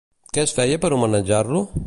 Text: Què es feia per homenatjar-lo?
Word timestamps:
Què 0.37 0.41
es 0.43 0.53
feia 0.59 0.81
per 0.87 0.91
homenatjar-lo? 0.97 1.63